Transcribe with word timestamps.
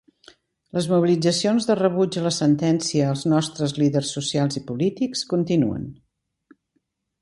Les 0.77 0.87
mobilitzacions 0.93 1.67
de 1.71 1.75
rebuig 1.81 2.17
a 2.23 2.25
la 2.29 2.33
sentència 2.39 3.11
als 3.11 3.29
nostres 3.35 3.77
líders 3.83 4.13
socials 4.19 4.61
i 4.63 4.67
polítics 4.73 5.27
continuen. 5.37 5.91